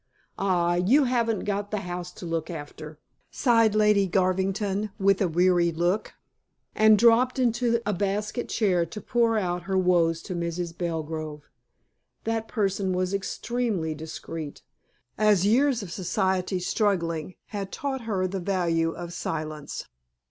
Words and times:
"Ah, 0.39 0.73
you 0.73 1.03
haven't 1.03 1.41
got 1.43 1.69
the 1.69 1.81
house 1.81 2.11
to 2.11 2.25
look 2.25 2.49
after," 2.49 2.97
sighed 3.29 3.75
Lady 3.75 4.07
Garvington, 4.07 4.89
with 4.99 5.21
a 5.21 5.27
weary 5.27 5.71
look, 5.71 6.13
and 6.73 6.97
dropped 6.97 7.37
into 7.37 7.79
a 7.85 7.93
basket 7.93 8.49
chair 8.49 8.83
to 8.83 8.99
pour 8.99 9.37
out 9.37 9.61
her 9.69 9.77
woes 9.77 10.23
to 10.23 10.33
Mrs. 10.33 10.75
Belgrove. 10.75 11.43
That 12.23 12.47
person 12.47 12.93
was 12.93 13.13
extremely 13.13 13.93
discreet, 13.93 14.63
as 15.19 15.45
years 15.45 15.83
of 15.83 15.91
society 15.91 16.57
struggling 16.59 17.35
had 17.49 17.71
taught 17.71 18.01
her 18.01 18.25
the 18.25 18.39
value 18.39 18.89
of 18.93 19.13
silence. 19.13 19.85